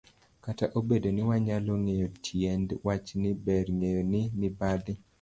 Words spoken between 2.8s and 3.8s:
wachni, ber